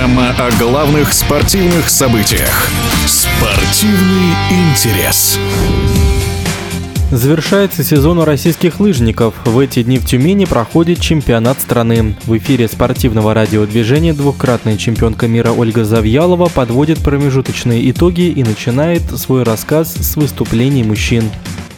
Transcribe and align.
Программа 0.00 0.30
о 0.30 0.50
главных 0.58 1.12
спортивных 1.12 1.90
событиях. 1.90 2.70
Спортивный 3.06 4.32
интерес. 4.48 5.38
Завершается 7.10 7.84
сезон 7.84 8.18
у 8.18 8.24
российских 8.24 8.80
лыжников. 8.80 9.34
В 9.44 9.58
эти 9.58 9.82
дни 9.82 9.98
в 9.98 10.06
Тюмени 10.06 10.46
проходит 10.46 11.00
чемпионат 11.00 11.60
страны. 11.60 12.16
В 12.24 12.34
эфире 12.38 12.66
спортивного 12.66 13.34
радиодвижения 13.34 14.14
двукратная 14.14 14.78
чемпионка 14.78 15.28
мира 15.28 15.50
Ольга 15.50 15.84
Завьялова 15.84 16.48
подводит 16.48 17.00
промежуточные 17.00 17.90
итоги 17.90 18.22
и 18.30 18.42
начинает 18.42 19.02
свой 19.18 19.42
рассказ 19.42 19.92
с 19.92 20.16
выступлений 20.16 20.82
мужчин. 20.82 21.24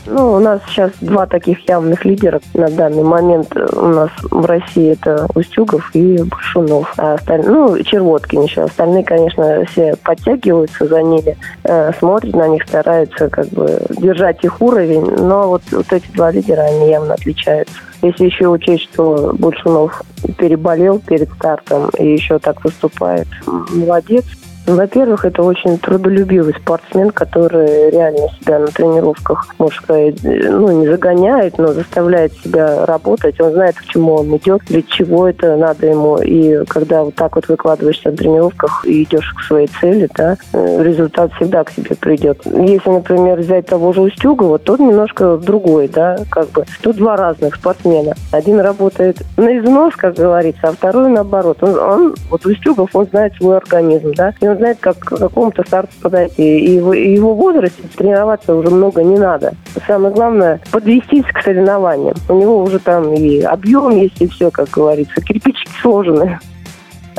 Ну, 0.06 0.34
у 0.34 0.38
нас 0.40 0.60
сейчас 0.66 0.90
два 1.00 1.26
таких 1.26 1.68
явных 1.68 2.04
лидера 2.04 2.40
на 2.54 2.68
данный 2.68 3.04
момент 3.04 3.54
у 3.56 3.86
нас 3.86 4.10
в 4.30 4.44
России 4.44 4.92
это 4.92 5.26
Устюгов 5.34 5.90
и 5.94 6.22
Бушунов. 6.22 6.92
А 6.96 7.14
остальные, 7.14 7.48
ну, 7.48 7.82
Червоткин 7.82 8.42
еще. 8.42 8.62
Остальные, 8.62 9.04
конечно, 9.04 9.64
все 9.66 9.94
подтягиваются 10.02 10.86
за 10.86 11.02
ними, 11.02 11.36
э, 11.64 11.92
смотрят 11.98 12.34
на 12.34 12.48
них, 12.48 12.64
стараются 12.66 13.28
как 13.28 13.46
бы 13.48 13.80
держать 13.90 14.42
их 14.44 14.60
уровень. 14.60 15.04
Но 15.04 15.48
вот, 15.48 15.62
вот 15.70 15.92
эти 15.92 16.10
два 16.12 16.30
лидера, 16.32 16.62
они 16.62 16.90
явно 16.90 17.14
отличаются. 17.14 17.74
Если 18.02 18.24
еще 18.24 18.48
учесть, 18.48 18.84
что 18.92 19.32
Большунов 19.38 20.02
переболел 20.36 20.98
перед 20.98 21.30
стартом 21.32 21.88
и 21.98 22.12
еще 22.12 22.40
так 22.40 22.64
выступает, 22.64 23.28
молодец. 23.46 24.24
Во-первых, 24.66 25.24
это 25.24 25.42
очень 25.42 25.78
трудолюбивый 25.78 26.54
спортсмен, 26.54 27.10
который 27.10 27.90
реально 27.90 28.28
себя 28.40 28.60
на 28.60 28.68
тренировках, 28.68 29.54
можно 29.58 29.82
сказать, 29.82 30.16
ну, 30.22 30.80
не 30.80 30.86
загоняет, 30.86 31.58
но 31.58 31.68
заставляет 31.68 32.32
себя 32.34 32.86
работать. 32.86 33.40
Он 33.40 33.52
знает, 33.52 33.76
к 33.76 33.84
чему 33.84 34.14
он 34.14 34.36
идет, 34.36 34.62
для 34.66 34.82
чего 34.82 35.28
это 35.28 35.56
надо 35.56 35.86
ему. 35.86 36.18
И 36.18 36.64
когда 36.66 37.02
вот 37.02 37.14
так 37.16 37.34
вот 37.34 37.48
выкладываешься 37.48 38.10
на 38.10 38.16
тренировках 38.16 38.84
и 38.86 39.02
идешь 39.02 39.34
к 39.34 39.42
своей 39.42 39.68
цели, 39.80 40.08
да, 40.16 40.36
результат 40.52 41.32
всегда 41.34 41.64
к 41.64 41.72
тебе 41.72 41.96
придет. 41.96 42.40
Если, 42.44 42.90
например, 42.90 43.40
взять 43.40 43.66
того 43.66 43.92
же 43.92 44.02
Устюгова, 44.02 44.58
то 44.58 44.76
немножко 44.76 45.36
другой, 45.38 45.88
да, 45.88 46.18
как 46.30 46.48
бы. 46.50 46.64
Тут 46.82 46.96
два 46.96 47.16
разных 47.16 47.56
спортсмена. 47.56 48.14
Один 48.30 48.60
работает 48.60 49.18
на 49.36 49.58
износ, 49.58 49.94
как 49.96 50.14
говорится, 50.14 50.68
а 50.68 50.72
второй 50.72 51.10
наоборот. 51.10 51.58
Он, 51.62 51.78
он 51.78 52.14
вот 52.30 52.46
Устюгов, 52.46 52.90
он 52.94 53.06
знает 53.06 53.34
свой 53.34 53.56
организм, 53.56 54.12
да, 54.14 54.32
и 54.40 54.51
он 54.52 54.58
знает, 54.58 54.78
как 54.80 54.98
к 54.98 55.16
какому-то 55.16 55.62
старту 55.66 55.92
подойти. 56.00 56.58
И 56.58 56.80
в 56.80 56.92
его 56.92 57.34
возрасте 57.34 57.82
тренироваться 57.96 58.54
уже 58.54 58.70
много 58.70 59.02
не 59.02 59.18
надо. 59.18 59.54
Самое 59.86 60.14
главное– 60.14 60.60
подвестись 60.70 61.24
к 61.24 61.42
соревнованиям. 61.42 62.14
У 62.28 62.34
него 62.34 62.62
уже 62.62 62.78
там 62.78 63.12
и 63.12 63.40
объем 63.40 63.90
есть, 63.90 64.20
и 64.20 64.28
все, 64.28 64.50
как 64.50 64.70
говорится. 64.70 65.20
Кирпичики 65.20 65.72
сложены. 65.80 66.38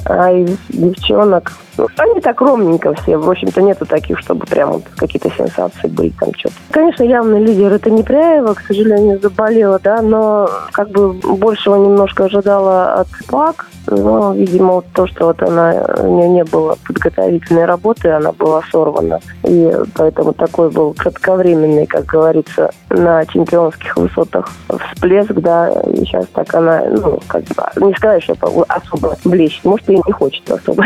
А 0.05 0.31
из 0.31 0.57
девчонок, 0.69 1.53
ну, 1.77 1.87
они 1.97 2.21
так 2.21 2.41
ровненько 2.41 2.93
все. 2.95 3.17
В 3.17 3.29
общем-то, 3.29 3.61
нету 3.61 3.85
таких, 3.85 4.19
чтобы 4.19 4.45
прям 4.45 4.73
вот 4.73 4.83
какие-то 4.95 5.29
сенсации 5.31 5.87
были 5.87 6.13
там 6.19 6.29
что-то. 6.37 6.55
Конечно, 6.71 7.03
явный 7.03 7.43
лидер 7.43 7.73
это 7.73 7.89
Непряева, 7.89 8.53
к 8.53 8.61
сожалению, 8.61 9.19
заболела, 9.19 9.79
да, 9.83 10.01
но 10.01 10.49
как 10.71 10.89
бы 10.89 11.13
большего 11.13 11.75
немножко 11.75 12.25
ожидала 12.25 12.93
от 12.93 13.07
ПАК. 13.29 13.67
Ну, 13.87 14.33
видимо, 14.33 14.75
вот 14.75 14.85
то, 14.93 15.07
что 15.07 15.25
вот 15.25 15.41
она, 15.41 15.85
у 15.99 16.15
нее 16.15 16.29
не 16.29 16.43
было 16.45 16.77
подготовительной 16.87 17.65
работы, 17.65 18.11
она 18.11 18.31
была 18.31 18.61
сорвана. 18.71 19.19
И 19.43 19.75
поэтому 19.95 20.33
такой 20.33 20.69
был 20.69 20.93
кратковременный, 20.93 21.85
как 21.85 22.05
говорится, 22.05 22.71
на 22.89 23.25
чемпионских 23.25 23.97
высотах 23.97 24.49
всплеск, 24.69 25.33
да, 25.33 25.69
и 25.87 25.97
сейчас 25.97 26.27
так 26.27 26.53
она, 26.53 26.83
ну, 26.89 27.19
как 27.27 27.43
бы, 27.43 27.87
не 27.87 27.93
сказать, 27.95 28.23
что 28.23 28.35
особо 28.69 29.17
блещет. 29.25 29.65
Может, 29.65 29.89
и 29.89 29.95
не 29.95 30.11
хочет 30.11 30.49
особо. 30.49 30.85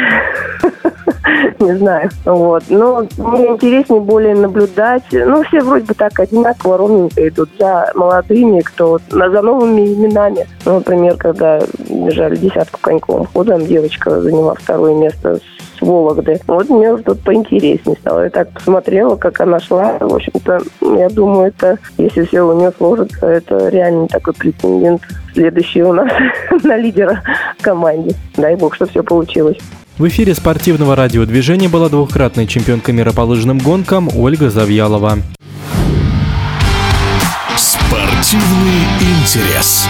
Не 1.60 1.76
знаю. 1.78 2.10
Вот. 2.26 2.64
Но 2.70 3.06
мне 3.18 3.48
интереснее 3.48 4.02
более 4.02 4.36
наблюдать. 4.36 5.04
Ну, 5.12 5.44
все 5.44 5.62
вроде 5.62 5.86
бы 5.86 5.94
так 5.94 6.20
одинаково, 6.20 6.78
ровненько 6.78 7.28
идут 7.28 7.50
за 7.60 7.92
молодыми, 7.96 8.62
кто 8.62 9.00
за 9.10 9.42
новыми 9.42 9.82
именами. 9.94 10.48
Ну, 10.66 10.76
например, 10.76 11.16
когда 11.18 11.60
бежали 11.90 12.36
десятку 12.36 12.80
коньковым 12.82 13.26
ходом, 13.26 13.66
девочка 13.66 14.22
заняла 14.22 14.54
второе 14.56 14.96
место 14.96 15.38
с 15.38 15.82
Вологды. 15.82 16.40
Вот 16.48 16.70
мне 16.70 16.96
тут 16.98 17.22
поинтереснее 17.22 17.98
стало. 17.98 18.24
Я 18.24 18.30
так 18.30 18.50
посмотрела, 18.52 19.16
как 19.16 19.40
она 19.42 19.60
шла. 19.60 19.98
В 20.00 20.16
общем-то, 20.16 20.62
я 20.82 21.10
думаю, 21.10 21.48
это, 21.50 21.78
если 21.98 22.24
все 22.26 22.42
у 22.42 22.58
нее 22.58 22.72
сложится, 22.78 23.26
это 23.26 23.70
реально 23.70 24.08
такой 24.08 24.34
претендент 24.34 25.02
следующий 25.34 25.84
у 25.84 25.94
нас 25.94 26.12
на 26.64 26.78
лидера 26.78 27.22
команде. 27.62 28.16
Дай 28.36 28.56
бог, 28.56 28.76
что 28.76 28.86
все 28.86 29.04
получилось. 29.04 29.58
В 29.98 30.08
эфире 30.10 30.36
спортивного 30.36 30.96
радиодвижения 30.96 31.70
была 31.70 31.90
двухкратная 31.90 32.46
чемпионка 32.46 32.94
мира 32.94 33.14
по 33.14 33.22
лыжным 33.22 33.58
гонкам 33.58 34.10
Ольга 34.16 34.52
Завьялова. 34.52 35.18
Спортивный 37.58 38.84
интерес. 39.02 39.88